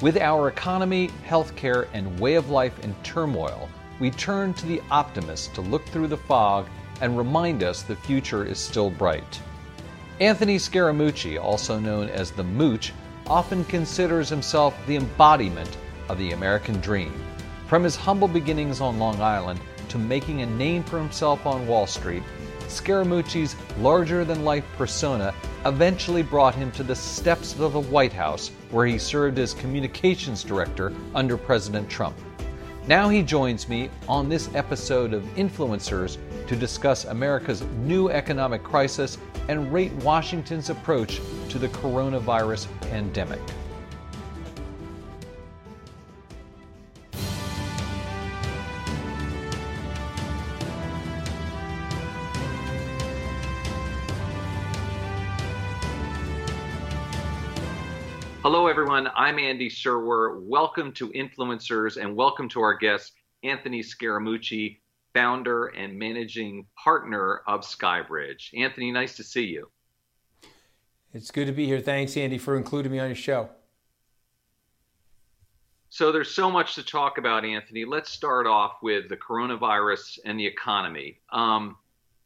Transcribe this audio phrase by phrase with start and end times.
[0.00, 5.48] With our economy, healthcare, and way of life in turmoil, we turn to the optimists
[5.48, 6.68] to look through the fog
[7.00, 9.42] and remind us the future is still bright.
[10.20, 12.92] Anthony Scaramucci, also known as the Mooch,
[13.26, 15.76] often considers himself the embodiment
[16.08, 17.12] of the American dream.
[17.66, 19.58] From his humble beginnings on Long Island
[19.88, 22.22] to making a name for himself on Wall Street,
[22.68, 25.34] Scaramucci's larger than life persona
[25.66, 30.44] eventually brought him to the steps of the White House, where he served as communications
[30.44, 32.16] director under President Trump.
[32.86, 39.18] Now he joins me on this episode of Influencers to discuss America's new economic crisis
[39.48, 41.20] and rate Washington's approach
[41.50, 43.40] to the coronavirus pandemic.
[58.50, 59.10] Hello, everyone.
[59.14, 60.42] I'm Andy Serwer.
[60.42, 63.12] Welcome to Influencers and welcome to our guest,
[63.44, 64.78] Anthony Scaramucci,
[65.12, 68.58] founder and managing partner of Skybridge.
[68.58, 69.68] Anthony, nice to see you.
[71.12, 71.80] It's good to be here.
[71.80, 73.50] Thanks, Andy, for including me on your show.
[75.90, 77.84] So, there's so much to talk about, Anthony.
[77.84, 81.20] Let's start off with the coronavirus and the economy.
[81.30, 81.76] Um,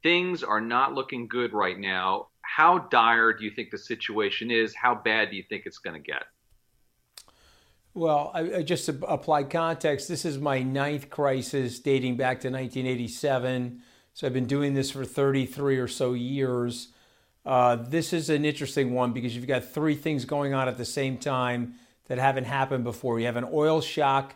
[0.05, 4.75] things are not looking good right now how dire do you think the situation is?
[4.75, 6.25] How bad do you think it's going to get?
[7.95, 10.09] Well, I, I just applied context.
[10.09, 13.83] This is my ninth crisis dating back to 1987.
[14.15, 16.89] So I've been doing this for 33 or so years.
[17.45, 20.85] Uh, this is an interesting one because you've got three things going on at the
[20.85, 21.75] same time
[22.07, 23.19] that haven't happened before.
[23.19, 24.35] You have an oil shock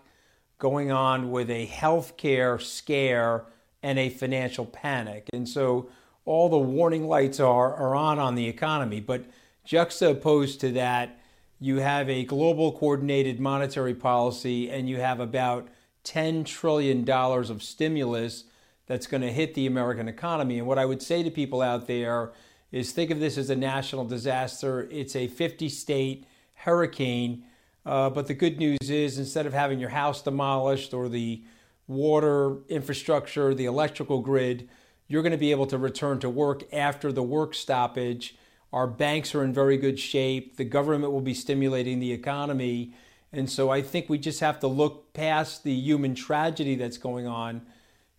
[0.58, 3.46] going on with a healthcare scare
[3.82, 5.28] and a financial panic.
[5.32, 5.88] And so
[6.26, 9.00] all the warning lights are, are on on the economy.
[9.00, 9.24] But
[9.64, 11.18] juxtaposed to that,
[11.58, 15.68] you have a global coordinated monetary policy and you have about
[16.04, 18.44] $10 trillion of stimulus
[18.86, 20.58] that's going to hit the American economy.
[20.58, 22.32] And what I would say to people out there
[22.70, 24.88] is think of this as a national disaster.
[24.90, 27.44] It's a 50 state hurricane.
[27.84, 31.42] Uh, but the good news is instead of having your house demolished or the
[31.86, 34.68] water infrastructure, the electrical grid,
[35.08, 38.36] you're going to be able to return to work after the work stoppage.
[38.72, 40.56] Our banks are in very good shape.
[40.56, 42.94] The government will be stimulating the economy.
[43.32, 47.26] And so I think we just have to look past the human tragedy that's going
[47.26, 47.62] on.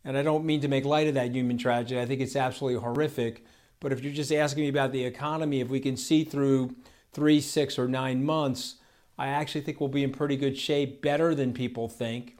[0.05, 1.99] And I don't mean to make light of that human tragedy.
[1.99, 3.43] I think it's absolutely horrific.
[3.79, 6.75] But if you're just asking me about the economy, if we can see through
[7.11, 8.75] three, six, or nine months,
[9.17, 12.37] I actually think we'll be in pretty good shape, better than people think.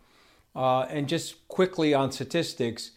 [0.56, 2.92] Uh, and just quickly on statistics,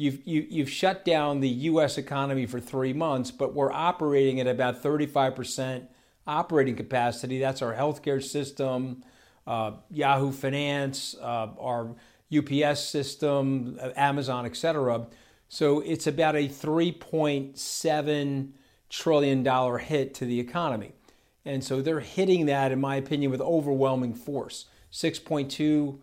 [0.00, 1.98] You've, you, have you have shut down the U.S.
[1.98, 5.88] economy for three months, but we're operating at about 35%
[6.26, 7.38] operating capacity.
[7.38, 9.04] That's our healthcare system,
[9.46, 11.94] uh, Yahoo Finance, uh, our
[12.34, 15.06] UPS system, uh, Amazon, etc.
[15.48, 18.52] So it's about a 3.7
[18.88, 20.92] trillion dollar hit to the economy.
[21.44, 24.64] And so they're hitting that, in my opinion, with overwhelming force.
[24.92, 25.98] 6.2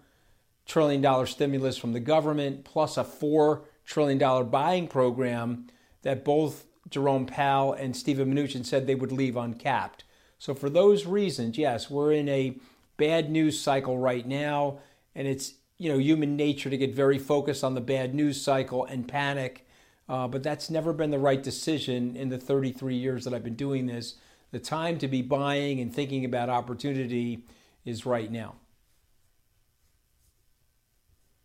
[0.68, 5.66] trillion dollar stimulus from the government, plus a four trillion dollar buying program
[6.04, 10.04] that both Jerome Powell and Steven Mnuchin said they would leave uncapped.
[10.38, 12.58] So for those reasons, yes, we're in a
[12.98, 14.80] bad news cycle right now,
[15.16, 18.86] and it's you know human nature to get very focused on the bad news cycle
[18.86, 19.66] and panic.
[20.10, 23.56] Uh, but that's never been the right decision in the 33 years that I've been
[23.56, 24.16] doing this.
[24.52, 27.44] The time to be buying and thinking about opportunity
[27.84, 28.56] is right now.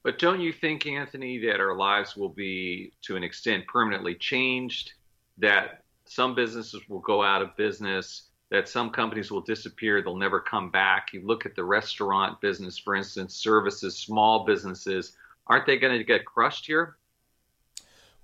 [0.02, 4.92] But don't you think, Anthony, that our lives will be, to an extent, permanently changed?
[5.38, 10.40] That some businesses will go out of business, that some companies will disappear, they'll never
[10.40, 11.12] come back.
[11.12, 15.12] You look at the restaurant business, for instance, services, small businesses,
[15.46, 16.96] aren't they going to get crushed here?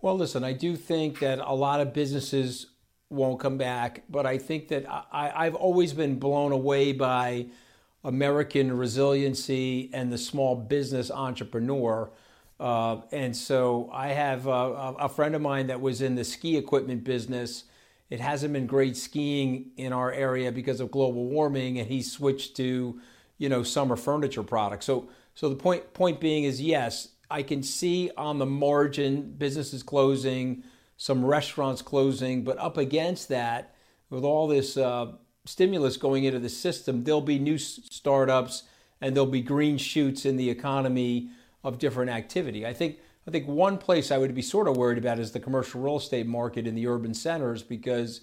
[0.02, 2.66] Well, listen, I do think that a lot of businesses
[3.10, 7.46] won't come back, but I think that I, I've always been blown away by
[8.04, 12.10] American resiliency and the small business entrepreneur.
[12.60, 16.56] Uh, and so I have a, a, friend of mine that was in the ski
[16.56, 17.64] equipment business.
[18.10, 22.56] It hasn't been great skiing in our area because of global warming, and he switched
[22.56, 23.00] to,
[23.36, 24.86] you know, summer furniture products.
[24.86, 29.82] So, so the point point being is yes, I can see on the margin businesses
[29.82, 30.64] closing,
[30.96, 33.74] some restaurants closing, but up against that,
[34.10, 35.12] with all this uh,
[35.48, 38.64] stimulus going into the system, there'll be new startups
[39.00, 41.30] and there'll be green shoots in the economy
[41.64, 42.66] of different activity.
[42.66, 45.40] I think I think one place I would be sort of worried about is the
[45.40, 48.22] commercial real estate market in the urban centers because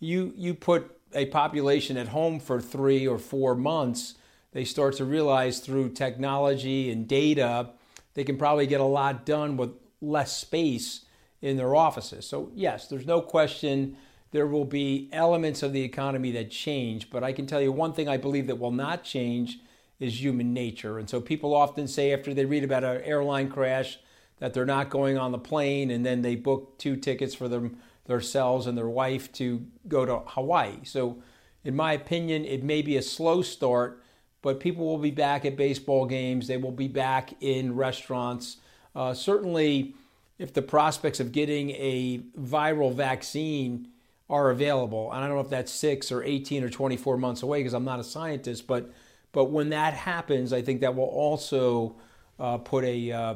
[0.00, 4.14] you you put a population at home for 3 or 4 months,
[4.52, 7.70] they start to realize through technology and data,
[8.14, 9.70] they can probably get a lot done with
[10.00, 11.04] less space
[11.42, 12.26] in their offices.
[12.26, 13.96] So, yes, there's no question
[14.32, 17.92] there will be elements of the economy that change, but I can tell you one
[17.92, 19.60] thing I believe that will not change
[20.00, 20.98] is human nature.
[20.98, 23.98] And so people often say after they read about an airline crash
[24.38, 27.76] that they're not going on the plane and then they book two tickets for them
[28.06, 30.78] themselves and their wife to go to Hawaii.
[30.82, 31.22] So
[31.62, 34.02] in my opinion, it may be a slow start,
[34.40, 36.48] but people will be back at baseball games.
[36.48, 38.56] They will be back in restaurants.
[38.96, 39.94] Uh, certainly,
[40.38, 43.91] if the prospects of getting a viral vaccine
[44.32, 47.60] are available, and I don't know if that's six or 18 or 24 months away
[47.60, 48.90] because I'm not a scientist, but
[49.32, 51.94] but when that happens, I think that will also
[52.40, 53.34] uh, put a uh,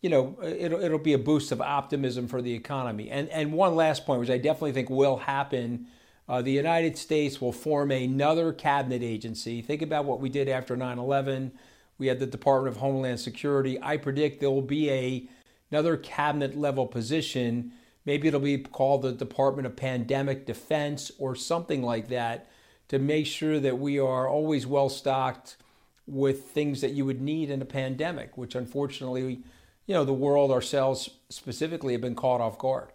[0.00, 3.10] you know it'll, it'll be a boost of optimism for the economy.
[3.10, 5.88] And and one last point, which I definitely think will happen
[6.28, 9.60] uh, the United States will form another cabinet agency.
[9.60, 11.52] Think about what we did after 9 11.
[11.98, 13.78] We had the Department of Homeland Security.
[13.82, 15.28] I predict there will be a,
[15.70, 17.72] another cabinet level position.
[18.04, 22.48] Maybe it'll be called the Department of Pandemic Defense or something like that
[22.88, 25.56] to make sure that we are always well stocked
[26.06, 29.42] with things that you would need in a pandemic, which unfortunately,
[29.86, 32.88] you know, the world ourselves specifically have been caught off guard.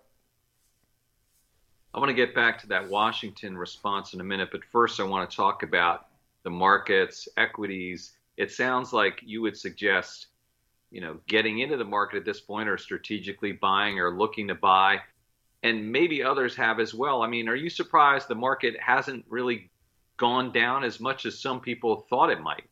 [1.94, 5.04] I want to get back to that Washington response in a minute, but first I
[5.04, 6.08] want to talk about
[6.44, 8.12] the markets, equities.
[8.36, 10.28] It sounds like you would suggest,
[10.92, 14.56] you know, getting into the market at this point or strategically buying or looking to
[14.56, 15.00] buy,
[15.64, 17.22] and maybe others have as well.
[17.22, 19.70] I mean, are you surprised the market hasn't really
[20.18, 22.64] gone down as much as some people thought it might?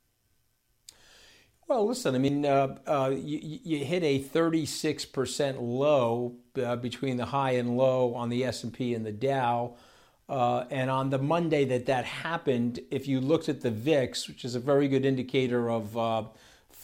[1.68, 7.26] Well, listen, I mean, uh, uh, you, you, hit a 36% low uh, between the
[7.26, 9.76] high and low on the S&P and the Dow.
[10.30, 14.46] Uh, and on the Monday that that happened, if you looked at the VIX, which
[14.46, 16.24] is a very good indicator of uh,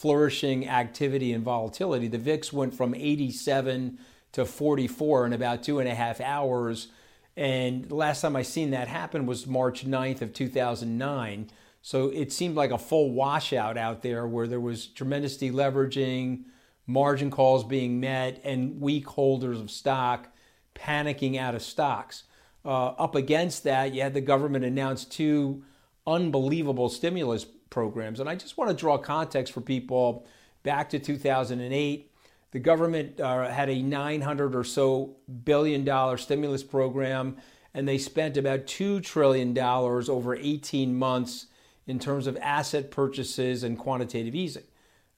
[0.02, 4.00] flourishing activity and volatility, the VIX went from 87
[4.32, 6.88] to 44 in about two and a half hours.
[7.36, 11.50] And the last time I seen that happen was March 9th of 2009.
[11.82, 16.46] So it seemed like a full washout out there where there was tremendous deleveraging,
[16.88, 20.34] margin calls being met, and weak holders of stock
[20.74, 22.24] panicking out of stocks.
[22.64, 25.62] Uh, up against that, you had the government announce two
[26.08, 28.20] unbelievable stimulus programs.
[28.20, 30.26] And I just want to draw context for people
[30.62, 32.12] back to 2008.
[32.52, 37.38] The government uh, had a 900 or so billion dollar stimulus program,
[37.72, 41.46] and they spent about $2 trillion over 18 months
[41.86, 44.64] in terms of asset purchases and quantitative easing.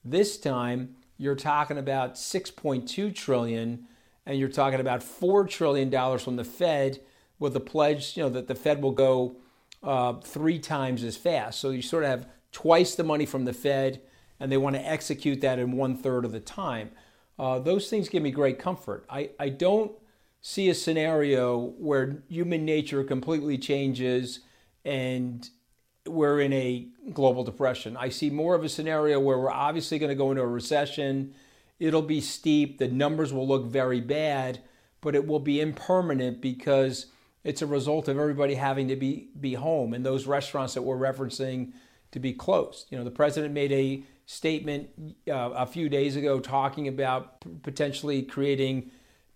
[0.03, 3.87] This time, you're talking about 6.2 trillion
[4.25, 6.99] and you're talking about 4 trillion dollars from the Fed
[7.37, 9.35] with the pledge, you know, that the Fed will go
[9.83, 11.59] uh, three times as fast.
[11.59, 13.99] So you sort of have twice the money from the Fed,
[14.39, 16.89] and they want to execute that in one third of the time.
[17.37, 19.05] Uh, those things give me great comfort.
[19.09, 19.91] I, I don't
[20.39, 24.39] see a scenario where human nature completely changes
[24.85, 25.49] and
[26.05, 27.97] we're in a global depression.
[27.97, 31.33] I see more of a scenario where we're obviously going to go into a recession.
[31.77, 34.61] It'll be steep, the numbers will look very bad,
[35.01, 37.07] but it will be impermanent because
[37.43, 40.95] it's a result of everybody having to be, be home and those restaurants that we're
[40.95, 41.73] referencing
[42.15, 42.87] to be closed.
[42.89, 44.89] You know, the president made a statement
[45.29, 48.89] uh, a few days ago talking about p- potentially creating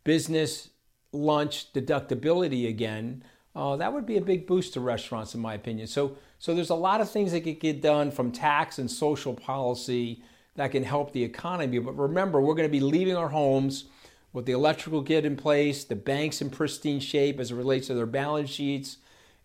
[0.06, 0.70] business
[1.12, 3.24] lunch deductibility again.
[3.54, 5.88] Uh, that would be a big boost to restaurants, in my opinion.
[5.88, 9.34] So, so there's a lot of things that could get done from tax and social
[9.34, 10.24] policy
[10.56, 11.80] that can help the economy.
[11.80, 13.86] But remember, we're going to be leaving our homes
[14.32, 17.94] with the electrical grid in place, the banks in pristine shape as it relates to
[17.94, 18.98] their balance sheets.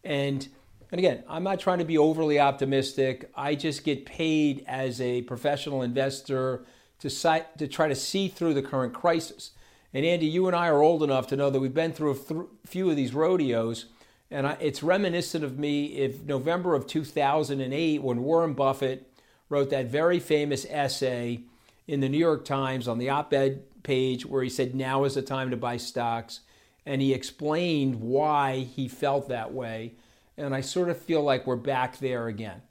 [0.04, 0.47] And,
[0.90, 3.30] and again, I'm not trying to be overly optimistic.
[3.34, 6.64] I just get paid as a professional investor
[7.00, 9.50] to, to try to see through the current crisis.
[9.92, 12.16] And Andy, you and I are old enough to know that we've been through a
[12.16, 13.86] th- few of these rodeos
[14.34, 19.08] and I, it's reminiscent of me if November of 2008, when Warren Buffett
[19.48, 21.42] wrote that very famous essay
[21.86, 25.14] in the New York Times on the op ed page where he said, Now is
[25.14, 26.40] the time to buy stocks.
[26.86, 29.94] And he explained why he felt that way.
[30.36, 32.62] And I sort of feel like we're back there again.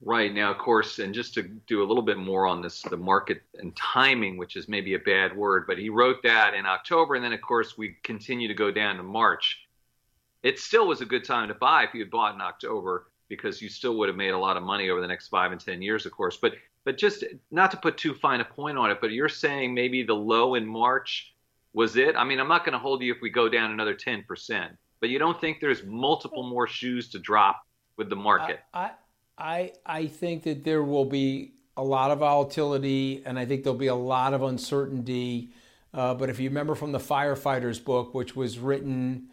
[0.00, 2.96] Right now, of course, and just to do a little bit more on this, the
[2.96, 7.16] market and timing, which is maybe a bad word, but he wrote that in October,
[7.16, 9.66] and then of course we continue to go down to March.
[10.44, 13.60] It still was a good time to buy if you had bought in October because
[13.60, 15.82] you still would have made a lot of money over the next five and ten
[15.82, 16.36] years, of course.
[16.40, 16.52] But
[16.84, 20.04] but just not to put too fine a point on it, but you're saying maybe
[20.04, 21.34] the low in March
[21.74, 22.16] was it?
[22.16, 25.08] I mean, I'm not going to hold you if we go down another 10%, but
[25.08, 27.62] you don't think there's multiple more shoes to drop
[27.96, 28.60] with the market?
[28.72, 28.90] I,
[29.36, 33.78] I, I think that there will be a lot of volatility, and I think there'll
[33.78, 35.50] be a lot of uncertainty.
[35.94, 39.28] Uh, but if you remember from the firefighters book, which was written,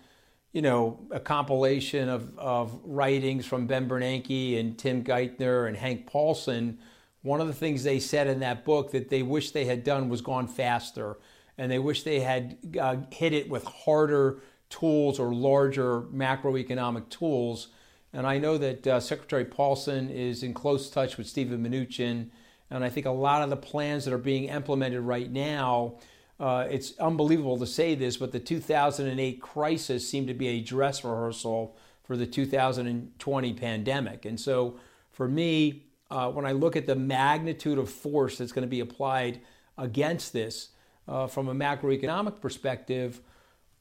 [0.51, 6.05] you know, a compilation of, of writings from Ben Bernanke and Tim Geithner and Hank
[6.05, 6.77] Paulson,
[7.23, 10.09] one of the things they said in that book that they wish they had done
[10.09, 11.17] was gone faster,
[11.57, 17.69] and they wish they had uh, hit it with harder tools or larger macroeconomic tools.
[18.13, 22.29] And I know that uh, Secretary Paulson is in close touch with Steven Mnuchin,
[22.69, 25.99] and I think a lot of the plans that are being implemented right now.
[26.37, 31.03] Uh, it's unbelievable to say this, but the 2008 crisis seemed to be a dress
[31.03, 34.25] rehearsal for the 2020 pandemic.
[34.25, 34.77] And so,
[35.11, 38.81] for me, uh, when I look at the magnitude of force that's going to be
[38.81, 39.41] applied
[39.77, 40.69] against this
[41.07, 43.21] uh, from a macroeconomic perspective,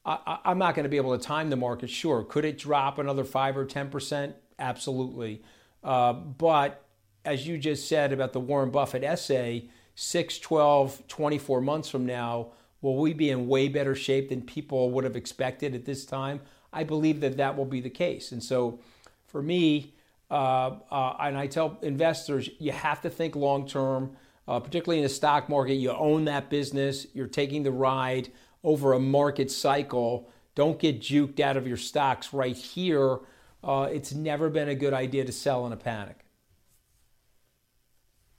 [0.05, 1.89] I, am not going to be able to time the market.
[1.89, 4.35] Sure, could it drop another five or ten percent?
[4.59, 5.41] Absolutely.
[5.83, 6.85] Uh, but
[7.25, 12.51] as you just said about the Warren Buffett essay, 6, 12, 24 months from now,
[12.81, 16.41] will we be in way better shape than people would have expected at this time?
[16.71, 18.31] I believe that that will be the case.
[18.31, 18.79] And so
[19.27, 19.93] for me,
[20.29, 25.03] uh, uh, and I tell investors, you have to think long term, uh, particularly in
[25.03, 25.75] the stock market.
[25.75, 28.29] You own that business, you're taking the ride
[28.65, 30.29] over a market cycle.
[30.55, 33.19] Don't get juked out of your stocks right here.
[33.63, 36.25] Uh, it's never been a good idea to sell in a panic.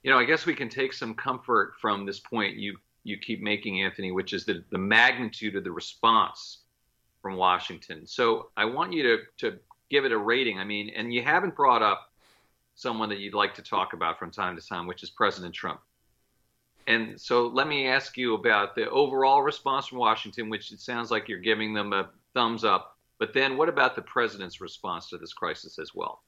[0.03, 3.41] You know, I guess we can take some comfort from this point you you keep
[3.41, 6.63] making, Anthony, which is the, the magnitude of the response
[7.21, 8.05] from Washington.
[8.05, 10.59] So I want you to to give it a rating.
[10.59, 12.11] I mean, and you haven't brought up
[12.75, 15.79] someone that you'd like to talk about from time to time, which is President Trump.
[16.87, 21.11] And so let me ask you about the overall response from Washington, which it sounds
[21.11, 22.97] like you're giving them a thumbs up.
[23.19, 26.23] But then what about the president's response to this crisis as well?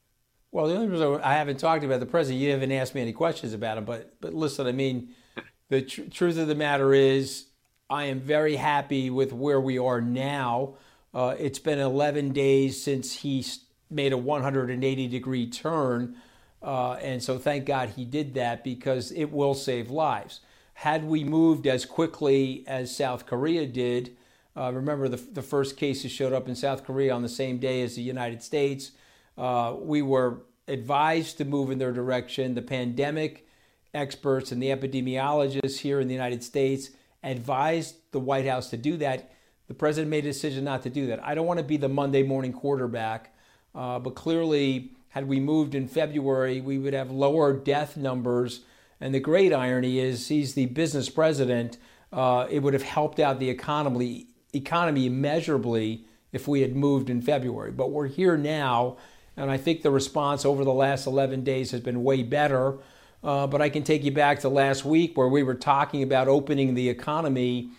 [0.51, 3.13] Well, the only reason I haven't talked about the president, you haven't asked me any
[3.13, 3.85] questions about him.
[3.85, 5.09] But but listen, I mean,
[5.69, 7.45] the tr- truth of the matter is,
[7.89, 10.75] I am very happy with where we are now.
[11.13, 13.45] Uh, it's been 11 days since he
[13.89, 16.15] made a 180 degree turn.
[16.61, 20.41] Uh, and so thank God he did that because it will save lives.
[20.79, 24.15] Had we moved as quickly as South Korea did,
[24.55, 27.81] uh, remember the, the first cases showed up in South Korea on the same day
[27.81, 28.91] as the United States.
[29.37, 32.55] Uh, we were advised to move in their direction.
[32.55, 33.45] The pandemic
[33.93, 36.91] experts and the epidemiologists here in the United States
[37.23, 39.33] advised the White House to do that.
[39.67, 41.21] The president made a decision not to do that.
[41.21, 43.35] I don't want to be the Monday morning quarterback,
[43.75, 48.61] uh, but clearly, had we moved in February, we would have lower death numbers
[49.01, 51.77] and the great irony is, he's the business president.
[52.11, 57.21] Uh, it would have helped out the economy economy immeasurably if we had moved in
[57.21, 57.71] February.
[57.71, 58.97] But we're here now,
[59.37, 62.79] and I think the response over the last 11 days has been way better.
[63.23, 66.27] Uh, but I can take you back to last week where we were talking about
[66.27, 67.69] opening the economy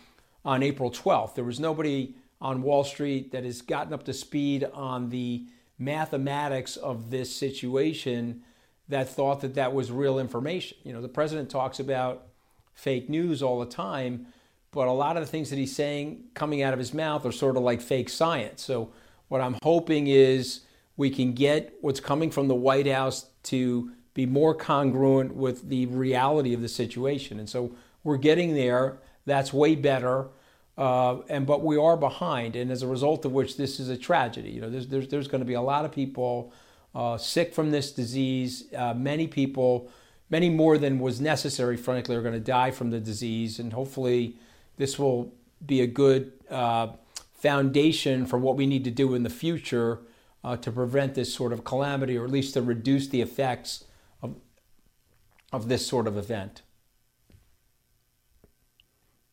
[0.45, 1.35] on April 12th.
[1.35, 5.47] There was nobody on Wall Street that has gotten up to speed on the
[5.79, 8.43] mathematics of this situation
[8.91, 10.77] that thought that that was real information.
[10.85, 12.27] You know, the president talks about
[12.75, 14.27] fake news all the time,
[14.73, 17.33] but a lot of the things that he's saying coming out of his mouth are
[17.33, 18.63] sort of like fake science.
[18.63, 18.93] So,
[19.29, 20.61] what I'm hoping is
[20.97, 25.87] we can get what's coming from the White House to be more congruent with the
[25.87, 27.39] reality of the situation.
[27.39, 28.99] And so we're getting there.
[29.25, 30.29] That's way better.
[30.77, 33.99] Uh, and but we are behind, and as a result of which, this is a
[33.99, 34.51] tragedy.
[34.51, 36.55] You know, there's there's, there's going to be a lot of people
[36.95, 38.65] uh, sick from this disease.
[38.77, 39.91] Uh, many people,
[40.29, 43.59] many more than was necessary, frankly, are going to die from the disease.
[43.59, 44.37] And hopefully,
[44.77, 45.33] this will
[45.65, 46.89] be a good uh,
[47.33, 50.01] foundation for what we need to do in the future
[50.43, 53.85] uh, to prevent this sort of calamity, or at least to reduce the effects
[54.23, 54.37] of,
[55.53, 56.63] of this sort of event.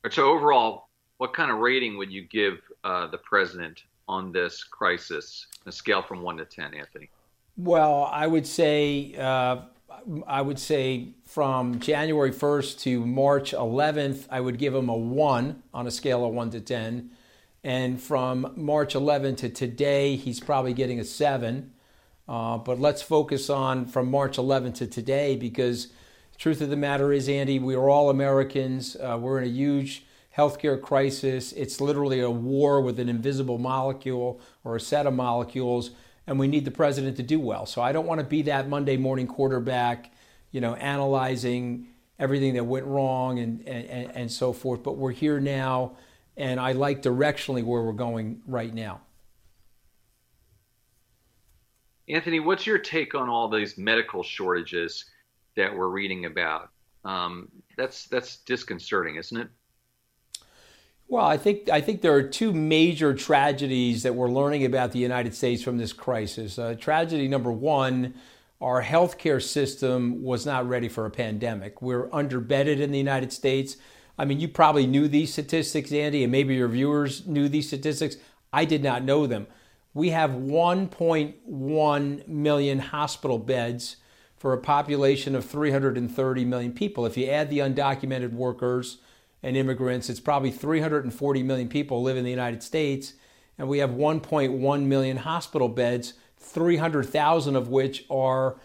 [0.09, 0.87] So, overall,
[1.17, 6.01] what kind of rating would you give uh, the president on this crisis, a scale
[6.01, 7.09] from one to 10, Anthony?
[7.57, 9.61] Well, I would say uh,
[10.27, 15.63] I would say from January 1st to March 11th, I would give him a one
[15.73, 17.09] on a scale of one to 10.
[17.63, 21.73] And from March 11th to today, he's probably getting a seven.
[22.27, 25.87] Uh, but let's focus on from March 11th to today because
[26.37, 28.95] truth of the matter is, Andy, we are all Americans.
[28.95, 30.05] Uh, we're in a huge
[30.37, 31.53] healthcare crisis.
[31.53, 35.89] It's literally a war with an invisible molecule or a set of molecules
[36.27, 37.65] and we need the president to do well.
[37.65, 40.11] So I don't want to be that Monday morning quarterback,
[40.51, 41.87] you know, analyzing
[42.19, 44.83] everything that went wrong and, and, and so forth.
[44.83, 45.93] But we're here now,
[46.35, 49.01] and I like directionally where we're going right now.
[52.09, 55.05] Anthony, what's your take on all these medical shortages
[55.55, 56.69] that we're reading about?
[57.03, 59.49] Um, that's that's disconcerting, isn't it?
[61.09, 64.99] Well, I think I think there are two major tragedies that we're learning about the
[64.99, 66.59] United States from this crisis.
[66.59, 68.13] Uh, tragedy number one:
[68.59, 71.81] our healthcare system was not ready for a pandemic.
[71.81, 73.77] We're underbedded in the United States.
[74.17, 78.17] I mean, you probably knew these statistics, Andy, and maybe your viewers knew these statistics.
[78.51, 79.47] I did not know them.
[79.93, 83.97] We have 1.1 million hospital beds
[84.35, 87.05] for a population of 330 million people.
[87.05, 88.97] If you add the undocumented workers
[89.43, 93.13] and immigrants, it's probably 340 million people live in the United States,
[93.57, 98.59] and we have 1.1 million hospital beds, 300,000 of which are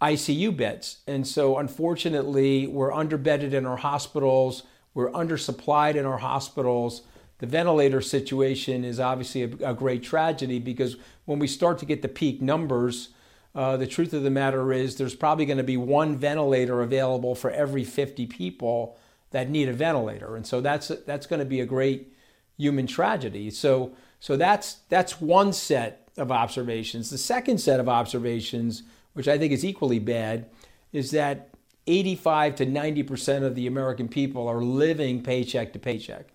[0.00, 0.98] ICU beds.
[1.06, 4.62] And so, unfortunately, we're underbedded in our hospitals,
[4.94, 7.02] we're undersupplied in our hospitals.
[7.38, 10.96] The ventilator situation is obviously a, a great tragedy because
[11.26, 13.10] when we start to get the peak numbers,
[13.54, 17.34] uh, the truth of the matter is there's probably going to be one ventilator available
[17.34, 18.98] for every 50 people
[19.36, 22.10] that need a ventilator, and so that's that's going to be a great
[22.56, 23.50] human tragedy.
[23.50, 27.10] So so that's that's one set of observations.
[27.10, 30.46] The second set of observations, which I think is equally bad,
[30.90, 31.50] is that
[31.86, 36.28] 85 to 90 percent of the American people are living paycheck to paycheck.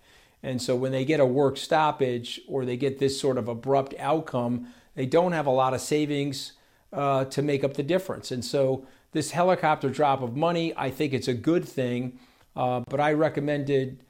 [0.43, 3.96] And so when they get a work stoppage or they get this sort of abrupt
[3.98, 6.51] outcome, they don't have a lot of savings
[6.93, 8.29] uh, to make up the difference.
[8.29, 12.20] And so this helicopter drop of money, I think it's a good thing.
[12.55, 14.03] Uh, but I recommended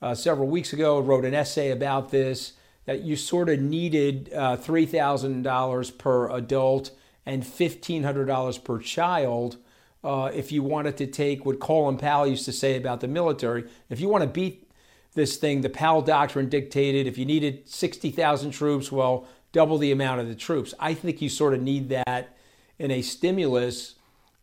[0.00, 2.52] uh, several weeks ago, wrote an essay about this,
[2.84, 6.90] that you sort of needed uh, $3,000 per adult
[7.26, 9.58] and $1,500 per child
[10.02, 13.64] uh, if you wanted to take what Colin Powell used to say about the military.
[13.90, 14.70] If you want to beat
[15.14, 20.20] this thing, the Powell Doctrine dictated if you needed 60,000 troops, well, double the amount
[20.20, 20.72] of the troops.
[20.78, 22.36] I think you sort of need that
[22.78, 23.96] in a stimulus,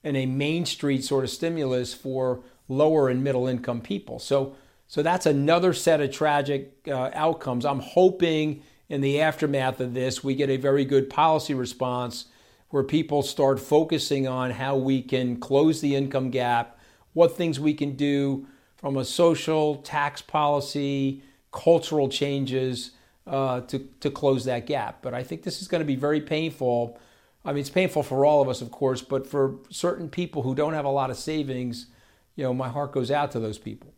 [0.03, 4.19] in a Main Street sort of stimulus for lower and middle income people.
[4.19, 4.55] So,
[4.87, 7.65] so that's another set of tragic uh, outcomes.
[7.65, 12.25] I'm hoping in the aftermath of this, we get a very good policy response
[12.69, 16.77] where people start focusing on how we can close the income gap,
[17.13, 22.91] what things we can do from a social, tax policy, cultural changes
[23.25, 24.99] uh, to, to close that gap.
[25.01, 26.99] But I think this is going to be very painful.
[27.43, 30.53] I mean, it's painful for all of us, of course, but for certain people who
[30.53, 31.87] don't have a lot of savings,
[32.35, 33.93] you know, my heart goes out to those people.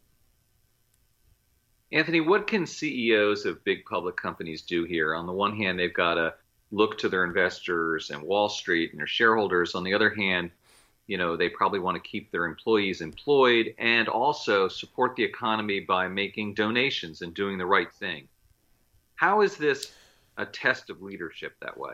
[1.91, 5.15] Anthony, what can CEOs of big public companies do here?
[5.15, 6.34] On the one hand, they've got to
[6.71, 9.73] look to their investors and Wall Street and their shareholders.
[9.73, 10.52] On the other hand,
[11.08, 15.80] you know, they probably want to keep their employees employed and also support the economy
[15.80, 18.28] by making donations and doing the right thing.
[19.15, 19.93] How is this
[20.36, 21.93] a test of leadership that way?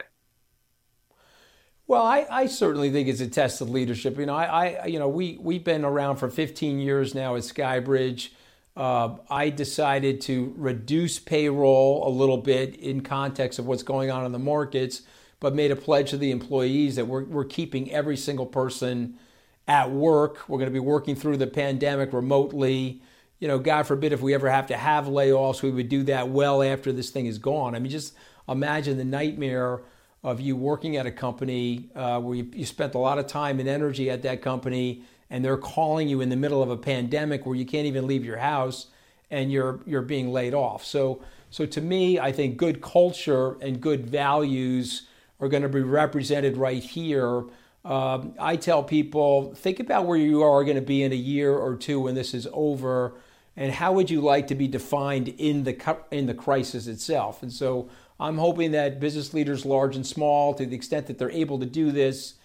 [1.85, 4.17] Well, I, I, certainly think it's a test of leadership.
[4.17, 7.43] You know, I, I, you know, we we've been around for 15 years now at
[7.43, 8.29] Skybridge.
[8.75, 14.25] Uh, I decided to reduce payroll a little bit in context of what's going on
[14.25, 15.01] in the markets,
[15.39, 19.19] but made a pledge to the employees that we're we're keeping every single person
[19.67, 20.47] at work.
[20.47, 23.01] We're going to be working through the pandemic remotely.
[23.39, 26.29] You know, God forbid if we ever have to have layoffs, we would do that
[26.29, 27.75] well after this thing is gone.
[27.75, 28.13] I mean, just
[28.47, 29.81] imagine the nightmare
[30.23, 33.59] of you working at a company uh, where you, you spent a lot of time
[33.59, 37.45] and energy at that company and they're calling you in the middle of a pandemic
[37.45, 38.87] where you can't even leave your house
[39.31, 40.85] and you're you're being laid off.
[40.85, 45.07] So so to me, I think good culture and good values
[45.39, 47.43] are going to be represented right here.
[47.83, 51.53] Um, I tell people think about where you are going to be in a year
[51.53, 53.13] or two when this is over,
[53.57, 57.43] and how would you like to be defined in the in the crisis itself.
[57.43, 61.31] And so I'm hoping that business leaders, large and small, to the extent that they're
[61.31, 62.35] able to do this,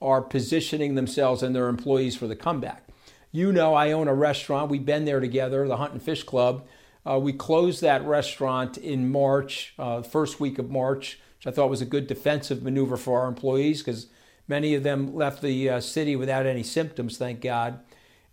[0.00, 2.86] are positioning themselves and their employees for the comeback.
[3.32, 4.70] You know, I own a restaurant.
[4.70, 6.66] We've been there together, the Hunt and Fish Club.
[7.04, 11.70] Uh, we closed that restaurant in March, uh, first week of March, which I thought
[11.70, 14.06] was a good defensive maneuver for our employees because
[14.48, 17.80] many of them left the uh, city without any symptoms, thank God.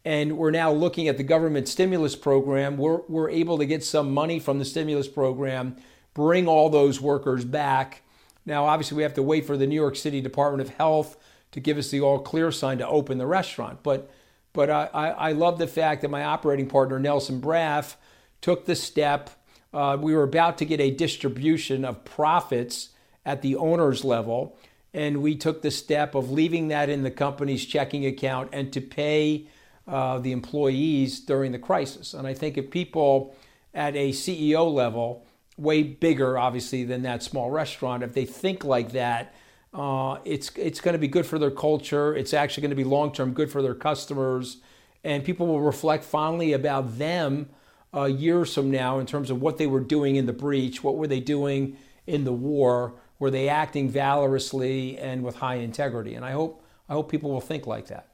[0.06, 2.78] And we're now looking at the government stimulus program.
[2.78, 5.78] We're, we're able to get some money from the stimulus program
[6.14, 8.02] bring all those workers back.
[8.46, 11.18] Now, obviously, we have to wait for the New York City Department of Health
[11.52, 13.84] to give us the all clear sign to open the restaurant.
[13.84, 14.12] But,
[14.52, 17.96] but I, I love the fact that my operating partner, Nelson Braff,
[18.42, 19.30] took the step.
[19.74, 22.90] Uh, we were about to get a distribution of profits
[23.26, 24.58] at the owner's level,
[24.94, 28.82] and we took the step of leaving that in the company's checking account and to
[28.82, 29.48] pay
[29.88, 32.14] uh, the employees during the crisis.
[32.14, 33.36] And I think if people
[33.74, 35.26] at a CEO level
[35.58, 38.04] way bigger, obviously, than that small restaurant.
[38.04, 39.34] If they think like that,
[39.74, 42.16] Uh, it's it's going to be good for their culture.
[42.16, 44.58] It's actually going to be long term good for their customers,
[45.04, 47.50] and people will reflect fondly about them
[47.94, 50.96] uh, years from now in terms of what they were doing in the breach, what
[50.96, 56.24] were they doing in the war, were they acting valorously and with high integrity, and
[56.26, 58.10] I hope I hope people will think like that.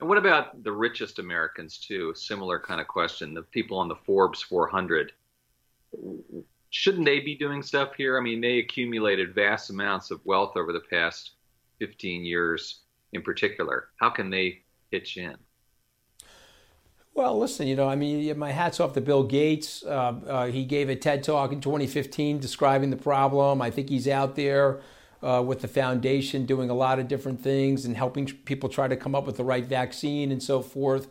[0.00, 2.12] And what about the richest Americans too?
[2.14, 3.34] Similar kind of question.
[3.34, 5.12] The people on the Forbes 400
[6.70, 8.18] shouldn't they be doing stuff here?
[8.18, 11.32] I mean, they accumulated vast amounts of wealth over the past
[11.78, 12.80] 15 years
[13.12, 13.88] in particular.
[13.96, 15.36] How can they pitch in?
[17.12, 19.82] Well, listen, you know, I mean, my hat's off to Bill Gates.
[19.84, 23.60] Uh, uh, he gave a TED talk in 2015 describing the problem.
[23.60, 24.80] I think he's out there
[25.22, 28.96] uh, with the foundation doing a lot of different things and helping people try to
[28.96, 31.08] come up with the right vaccine and so forth.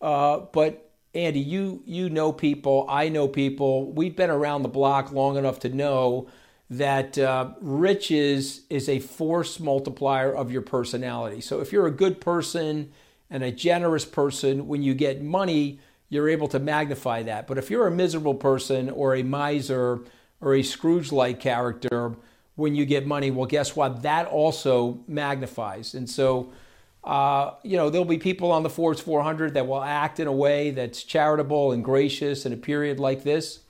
[0.00, 3.92] Uh, but Andy, you you know people, I know people.
[3.92, 6.28] We've been around the block long enough to know
[6.70, 11.42] that uh, riches is a force multiplier of your personality.
[11.42, 12.92] So if you're a good person
[13.28, 17.46] and a generous person, when you get money, you're able to magnify that.
[17.46, 20.00] But if you're a miserable person or a miser
[20.40, 22.16] or a Scrooge-like character,
[22.54, 24.02] when you get money, well, guess what?
[24.02, 25.94] That also magnifies.
[25.94, 26.52] And so
[27.04, 30.32] uh, you know, there'll be people on the Forbes 400 that will act in a
[30.32, 33.60] way that's charitable and gracious in a period like this.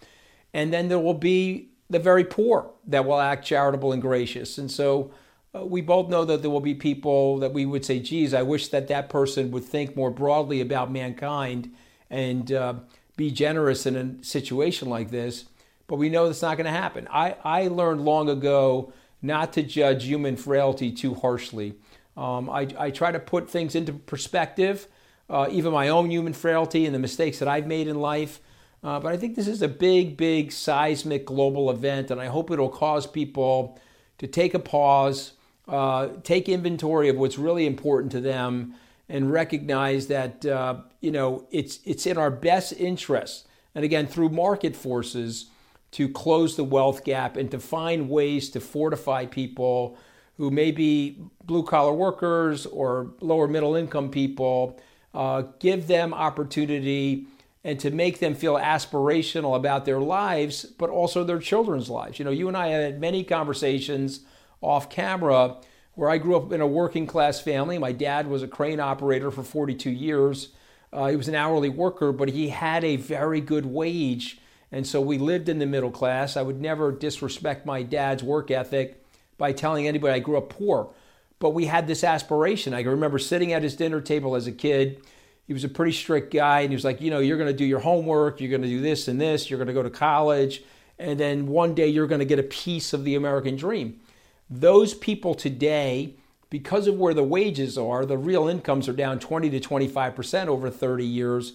[0.52, 4.58] And then there will be the very poor that will act charitable and gracious.
[4.58, 5.12] And so
[5.54, 8.42] uh, we both know that there will be people that we would say, geez, I
[8.42, 11.72] wish that that person would think more broadly about mankind
[12.10, 12.74] and uh,
[13.16, 15.46] be generous in a situation like this.
[15.86, 17.08] But we know that's not going to happen.
[17.10, 21.74] I, I learned long ago not to judge human frailty too harshly.
[22.16, 24.86] Um, I, I, try to put things into perspective,
[25.30, 28.40] uh, even my own human frailty and the mistakes that I've made in life.
[28.84, 32.50] Uh, but I think this is a big, big seismic global event, and I hope
[32.50, 33.78] it'll cause people
[34.18, 35.32] to take a pause,
[35.68, 38.74] uh, take inventory of what's really important to them,
[39.08, 43.46] and recognize that uh, you know it's it's in our best interest.
[43.74, 45.46] And again, through market forces,
[45.92, 49.96] to close the wealth gap and to find ways to fortify people
[50.42, 54.76] who may be blue collar workers or lower middle income people,
[55.14, 57.28] uh, give them opportunity
[57.62, 62.18] and to make them feel aspirational about their lives, but also their children's lives.
[62.18, 64.22] You know, you and I had many conversations
[64.60, 65.58] off camera
[65.94, 67.78] where I grew up in a working class family.
[67.78, 70.48] My dad was a crane operator for 42 years.
[70.92, 74.40] Uh, he was an hourly worker, but he had a very good wage.
[74.72, 76.36] And so we lived in the middle class.
[76.36, 79.01] I would never disrespect my dad's work ethic
[79.38, 80.90] by telling anybody I grew up poor.
[81.38, 82.72] But we had this aspiration.
[82.72, 85.02] I can remember sitting at his dinner table as a kid.
[85.46, 87.56] He was a pretty strict guy, and he was like, you know, you're going to
[87.56, 89.90] do your homework, you're going to do this and this, you're going to go to
[89.90, 90.62] college,
[90.98, 94.00] and then one day you're going to get a piece of the American dream.
[94.48, 96.14] Those people today,
[96.48, 100.70] because of where the wages are, the real incomes are down 20 to 25% over
[100.70, 101.54] 30 years.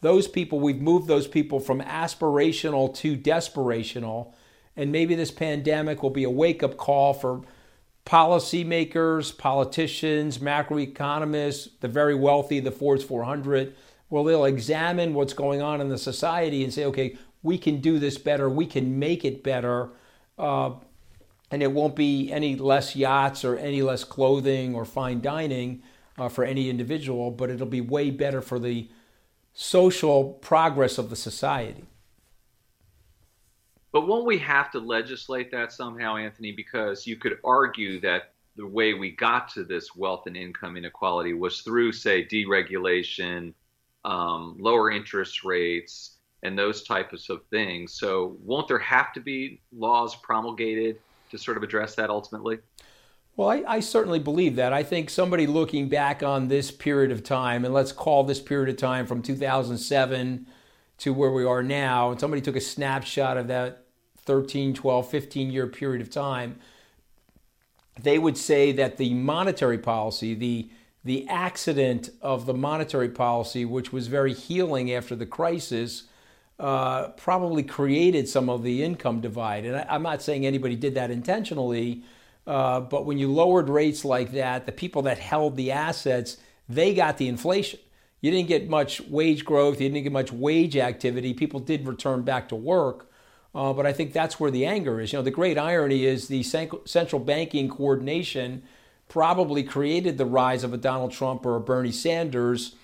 [0.00, 4.32] Those people, we've moved those people from aspirational to desperational
[4.78, 7.42] and maybe this pandemic will be a wake up call for
[8.06, 13.74] policymakers, politicians, macroeconomists, the very wealthy, the Forbes 400.
[14.08, 17.98] Well, they'll examine what's going on in the society and say, okay, we can do
[17.98, 19.90] this better, we can make it better.
[20.38, 20.74] Uh,
[21.50, 25.82] and it won't be any less yachts or any less clothing or fine dining
[26.16, 28.88] uh, for any individual, but it'll be way better for the
[29.52, 31.84] social progress of the society.
[33.98, 36.52] But won't we have to legislate that somehow, Anthony?
[36.52, 41.32] Because you could argue that the way we got to this wealth and income inequality
[41.32, 43.54] was through, say, deregulation,
[44.04, 47.94] um, lower interest rates, and those types of things.
[47.94, 51.00] So, won't there have to be laws promulgated
[51.32, 52.58] to sort of address that ultimately?
[53.36, 54.72] Well, I, I, certainly believe that.
[54.72, 58.68] I think somebody looking back on this period of time, and let's call this period
[58.68, 60.46] of time from 2007
[60.98, 63.86] to where we are now, and somebody took a snapshot of that
[64.28, 66.58] 13, 12, 15 year period of time,
[67.98, 70.68] they would say that the monetary policy, the
[71.02, 76.04] the accident of the monetary policy, which was very healing after the crisis,
[76.58, 79.64] uh, probably created some of the income divide.
[79.64, 82.02] And I, am not saying anybody did that intentionally,
[82.46, 86.36] uh, but when you lowered rates like that, the people that held the assets,
[86.68, 87.80] they got the inflation.
[88.20, 91.32] You didn't get much wage growth, you didn't get much wage activity.
[91.32, 93.08] People did return back to work.
[93.54, 95.12] Uh, but I think that's where the anger is.
[95.12, 98.62] You know, the great irony is the central banking coordination
[99.08, 102.74] probably created the rise of a Donald Trump or a Bernie Sanders,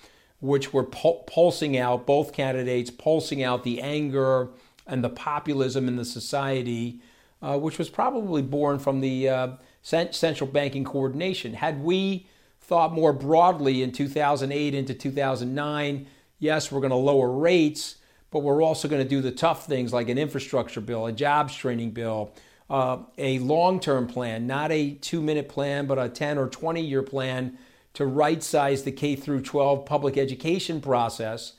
[0.41, 4.49] which were pul- pulsing out, both candidates pulsing out the anger
[4.87, 6.99] and the populism in the society.
[7.41, 9.49] uh, which was probably born from the uh,
[9.81, 11.53] central banking coordination.
[11.53, 12.27] Had we
[12.59, 16.07] thought more broadly in 2008 into 2009,
[16.39, 17.97] yes, we're going to lower rates,
[18.35, 21.55] but we're also going to do the tough things like an infrastructure bill, a jobs
[21.55, 22.33] training bill,
[22.69, 26.81] uh, a long term plan, not a two minute plan, but a 10 or 20
[26.81, 27.57] year plan
[27.93, 31.53] to right size the K through 12 public education process.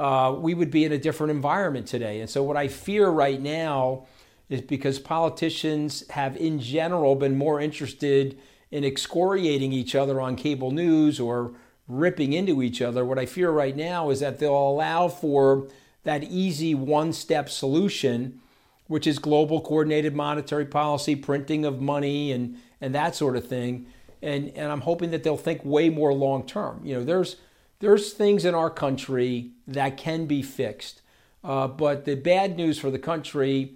[0.00, 2.18] Uh, we would be in a different environment today.
[2.20, 4.08] And so, what I fear right now
[4.48, 8.36] is because politicians have, in general, been more interested
[8.72, 11.52] in excoriating each other on cable news or
[11.86, 13.04] ripping into each other.
[13.04, 15.68] What I fear right now is that they'll allow for
[16.06, 18.40] that easy one step solution,
[18.86, 23.86] which is global coordinated monetary policy, printing of money, and, and that sort of thing.
[24.22, 26.80] And, and I'm hoping that they'll think way more long term.
[26.84, 27.36] You know, there's,
[27.80, 31.02] there's things in our country that can be fixed.
[31.42, 33.74] Uh, but the bad news for the country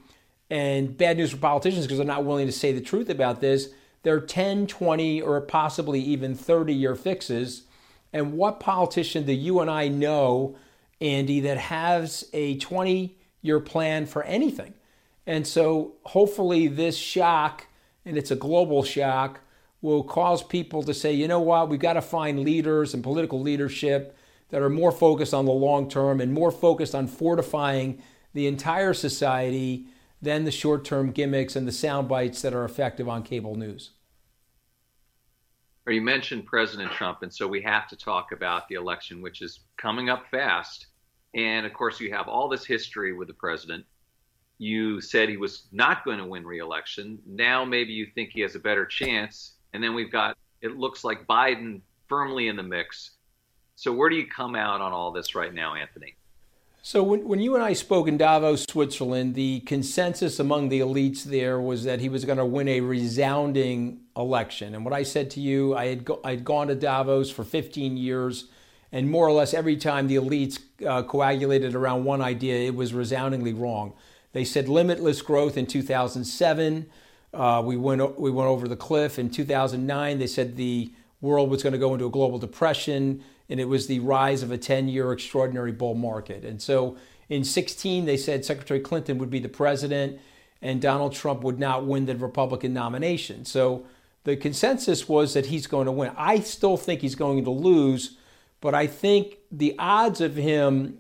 [0.48, 3.70] and bad news for politicians because they're not willing to say the truth about this.
[4.04, 7.64] They're 10, 20, or possibly even 30 year fixes.
[8.12, 10.56] And what politician do you and I know,
[11.00, 14.74] Andy, that has a 20 year plan for anything?
[15.26, 17.66] And so hopefully this shock,
[18.04, 19.40] and it's a global shock,
[19.82, 23.40] will cause people to say, you know what, we've got to find leaders and political
[23.40, 24.16] leadership
[24.50, 28.02] that are more focused on the long term and more focused on fortifying
[28.34, 29.86] the entire society
[30.20, 33.90] than the short term gimmicks and the sound bites that are effective on cable news.
[35.86, 39.60] You mentioned President Trump, and so we have to talk about the election, which is
[39.76, 40.86] coming up fast.
[41.34, 43.84] And of course, you have all this history with the president.
[44.58, 47.18] You said he was not going to win re-election.
[47.26, 49.52] Now maybe you think he has a better chance.
[49.72, 53.12] And then we've got it looks like Biden firmly in the mix.
[53.76, 56.16] So where do you come out on all this right now, Anthony?
[56.82, 61.24] So when, when you and I spoke in Davos, Switzerland, the consensus among the elites
[61.24, 64.74] there was that he was going to win a resounding election.
[64.74, 67.98] And what I said to you, I had go, I'd gone to Davos for 15
[67.98, 68.46] years,
[68.92, 72.92] and more or less every time the elites uh, coagulated around one idea, it was
[72.92, 73.92] resoundingly wrong.
[74.33, 76.87] They said limitless growth in 2007.
[77.33, 80.18] Uh, we went we went over the cliff in 2009.
[80.18, 83.88] They said the world was going to go into a global depression and it was
[83.88, 86.44] the rise of a 10 year extraordinary bull market.
[86.44, 86.96] And so
[87.29, 90.20] in 16, they said Secretary Clinton would be the president
[90.62, 93.44] and Donald Trump would not win the Republican nomination.
[93.44, 93.87] So
[94.24, 96.12] the consensus was that he's going to win.
[96.16, 98.16] I still think he's going to lose,
[98.61, 100.99] but I think the odds of him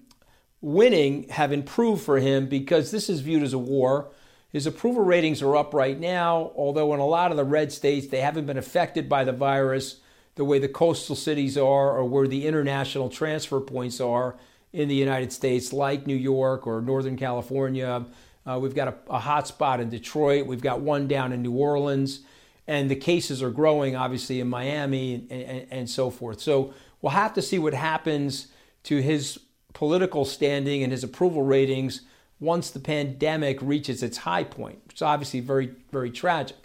[0.60, 4.10] winning have improved for him because this is viewed as a war.
[4.50, 8.08] His approval ratings are up right now, although in a lot of the red states,
[8.08, 10.00] they haven't been affected by the virus
[10.34, 14.36] the way the coastal cities are or where the international transfer points are
[14.72, 18.04] in the United States, like New York or Northern California.
[18.46, 20.46] Uh, we've got a, a hot spot in Detroit.
[20.46, 22.20] We've got one down in New Orleans.
[22.66, 26.40] And the cases are growing, obviously, in Miami and, and, and so forth.
[26.40, 28.48] So we'll have to see what happens
[28.84, 29.38] to his
[29.72, 32.02] political standing and his approval ratings
[32.38, 36.56] once the pandemic reaches its high point, which is obviously very, very tragic.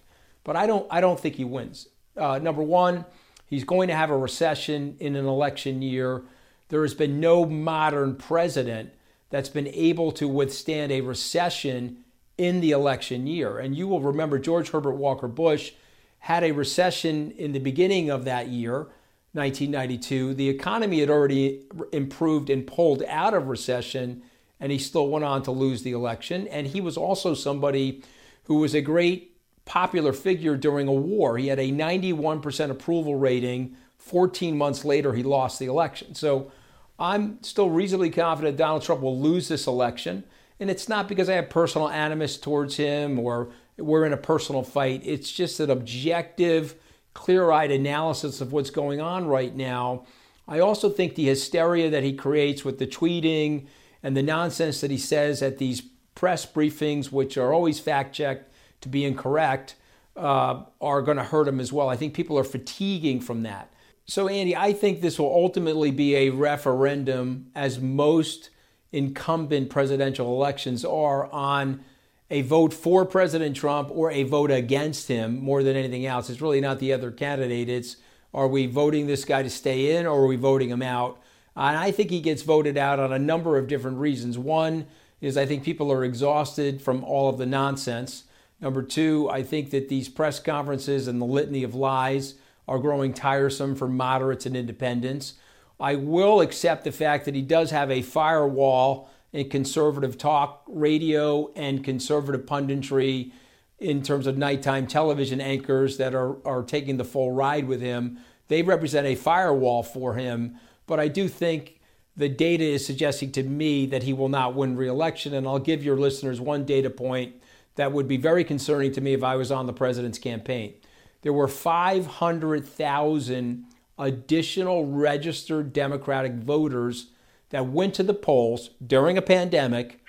[0.43, 1.87] But I don't, I don't think he wins.
[2.15, 3.05] Uh, number one,
[3.47, 6.23] He's going to have a recession in an election year.
[6.69, 8.91] There has been no modern president
[9.29, 12.03] that's been able to withstand a recession
[12.37, 13.59] in the election year.
[13.59, 15.73] And you will remember George Herbert Walker Bush
[16.19, 18.87] had a recession in the beginning of that year,
[19.35, 20.33] 1992.
[20.33, 24.23] The economy had already improved and pulled out of recession,
[24.59, 26.47] and he still went on to lose the election.
[26.47, 28.01] And he was also somebody
[28.45, 31.37] who was a great popular figure during a war.
[31.37, 33.75] He had a 91% approval rating.
[33.97, 36.15] 14 months later, he lost the election.
[36.15, 36.51] So
[36.97, 40.23] I'm still reasonably confident Donald Trump will lose this election.
[40.59, 44.63] And it's not because I have personal animus towards him or we're in a personal
[44.63, 45.01] fight.
[45.03, 46.75] It's just an objective,
[47.15, 50.05] clear eyed analysis of what's going on right now.
[50.47, 53.65] I also think the hysteria that he creates with the tweeting
[54.03, 55.81] and the nonsense that he says at these
[56.13, 58.51] press briefings, which are always fact checked,
[58.81, 59.75] to be incorrect
[60.15, 61.89] uh, are going to hurt him as well.
[61.89, 63.73] I think people are fatiguing from that.
[64.05, 68.51] So, Andy, I think this will ultimately be a referendum, as most
[68.91, 71.83] incumbent presidential elections are, on
[72.29, 76.29] a vote for President Trump or a vote against him more than anything else.
[76.29, 77.69] It's really not the other candidate.
[77.69, 77.97] It's
[78.33, 81.21] are we voting this guy to stay in or are we voting him out?
[81.55, 84.37] And I think he gets voted out on a number of different reasons.
[84.37, 84.87] One
[85.21, 88.25] is I think people are exhausted from all of the nonsense.
[88.59, 92.35] Number two, I think that these press conferences and the litany of lies
[92.67, 95.35] are growing tiresome for moderates and independents.
[95.79, 101.51] I will accept the fact that he does have a firewall in conservative talk radio
[101.55, 103.33] and conservative punditry
[103.79, 108.17] in terms of nighttime television anchors that are, are taking the full ride with him.
[108.47, 110.55] They represent a firewall for him.
[110.87, 111.81] But I do think
[112.15, 115.33] the data is suggesting to me that he will not win reelection.
[115.33, 117.35] And I'll give your listeners one data point
[117.75, 120.75] that would be very concerning to me if I was on the president's campaign.
[121.23, 123.65] There were 500,000
[123.97, 127.07] additional registered Democratic voters
[127.55, 130.03] that went to the polls during a pandemic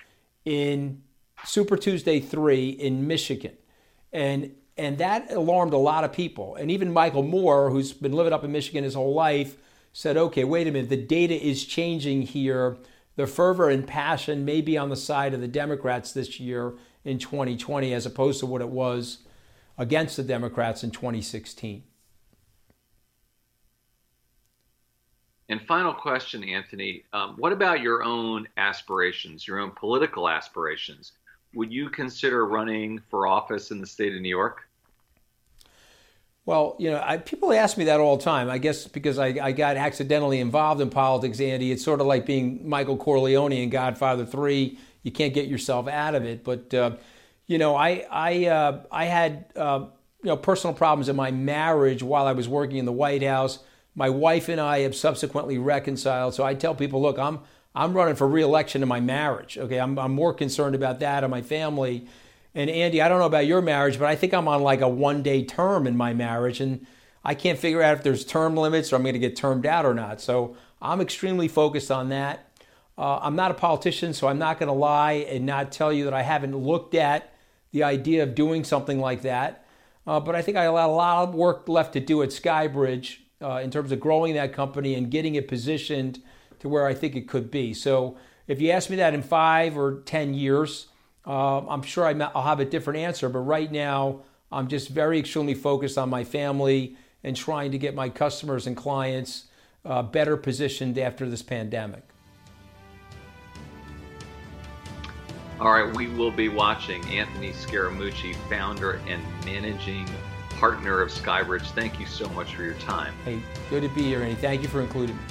[0.45, 1.01] in
[1.45, 3.53] Super Tuesday 3 in Michigan.
[4.13, 6.57] And and that alarmed a lot of people.
[6.57, 9.57] And even Michael Moore, who's been living up in Michigan his whole life,
[9.93, 12.79] said, okay, wait a minute, the data is changing here.
[13.15, 17.21] The fervor and passion may be on the side of the Democrats this year in
[17.21, 19.19] 2020 as opposed to what it was
[19.79, 21.85] against the Democrats in 2016.
[25.49, 27.05] And final question, Anthony.
[27.13, 31.13] Um, what about your own aspirations, your own political aspirations?
[31.55, 34.69] Would you consider running for office in the state of New York?
[36.45, 38.49] Well, you know, I, people ask me that all the time.
[38.49, 41.73] I guess because I, I, got accidentally involved in politics, Andy.
[41.73, 44.79] It's sort of like being Michael Corleone in Godfather Three.
[45.03, 46.45] You can't get yourself out of it.
[46.45, 46.93] But uh,
[47.49, 49.87] you know, I I uh, I had uh,
[50.23, 53.59] you know personal problems in my marriage while I was working in the White House.
[53.97, 56.35] My wife and I have subsequently reconciled.
[56.35, 57.41] So I tell people, look, I'm
[57.75, 59.59] I'm running for reelection in my marriage.
[59.59, 62.07] Okay, I'm I'm more concerned about that and my family
[62.57, 64.89] and Andy, I don't know about your marriage, but I think I'm on like a
[64.89, 66.59] one day term in my marriage.
[66.59, 66.87] And
[67.23, 69.85] I can't figure out if there's term limits or I'm going to get termed out
[69.85, 70.23] or not.
[70.23, 72.49] So I'm extremely focused on that.
[72.97, 76.05] Uh, I'm not a politician, so I'm not going to lie and not tell you
[76.05, 77.35] that I haven't looked at
[77.73, 79.67] the idea of doing something like that.
[80.07, 83.19] Uh, but I think I have a lot of work left to do at Skybridge
[83.43, 86.23] uh, in terms of growing that company and getting it positioned
[86.59, 87.75] to where I think it could be.
[87.75, 90.87] So if you ask me that in five or 10 years,
[91.27, 95.55] uh, I'm sure I'll have a different answer, but right now I'm just very extremely
[95.55, 99.47] focused on my family and trying to get my customers and clients
[99.85, 102.03] uh, better positioned after this pandemic.
[105.59, 110.07] All right, we will be watching Anthony Scaramucci, founder and managing
[110.57, 111.67] partner of Skybridge.
[111.73, 113.15] Thank you so much for your time.
[113.25, 113.41] Hey,
[113.71, 115.23] good to be here, and thank you for including me.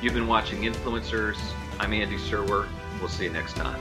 [0.00, 1.38] You've been watching Influencers.
[1.80, 2.68] I'm Andy Serwer.
[3.00, 3.80] We'll see you next time.